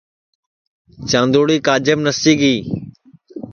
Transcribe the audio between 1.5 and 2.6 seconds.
کاجیم نسی گی